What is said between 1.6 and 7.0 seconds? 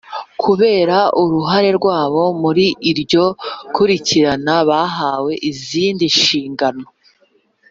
rwabo muri iryo kurikirana bahawe izindi nshingano